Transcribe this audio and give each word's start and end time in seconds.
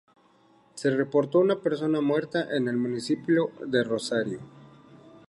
Se 0.73 0.89
reportó 0.89 1.37
una 1.37 1.57
persona 1.61 2.01
muerta 2.01 2.47
en 2.57 2.67
el 2.67 2.75
municipio 2.75 3.51
de 3.67 3.83
Rosario. 3.83 4.39